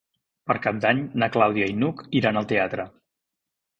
Per 0.51 0.55
Cap 0.63 0.77
d'Any 0.85 1.03
na 1.23 1.29
Clàudia 1.37 1.67
i 1.73 1.77
n'Hug 1.83 2.03
iran 2.21 2.41
al 2.41 2.49
teatre. 2.53 2.87